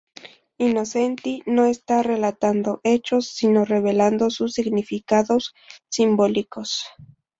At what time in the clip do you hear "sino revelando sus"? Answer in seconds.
3.27-4.53